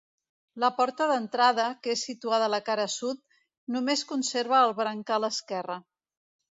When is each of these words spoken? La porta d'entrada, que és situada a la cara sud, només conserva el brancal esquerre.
La 0.61 0.69
porta 0.77 1.05
d'entrada, 1.11 1.65
que 1.83 1.93
és 1.97 2.07
situada 2.09 2.49
a 2.49 2.53
la 2.55 2.63
cara 2.71 2.89
sud, 2.97 3.23
només 3.77 4.07
conserva 4.15 4.65
el 4.69 4.79
brancal 4.85 5.31
esquerre. 5.35 5.83